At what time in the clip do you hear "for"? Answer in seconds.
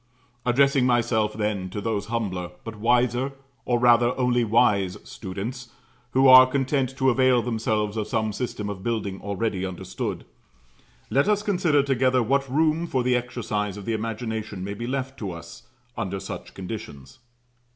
12.87-13.03